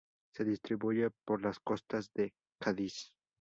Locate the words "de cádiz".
2.15-3.13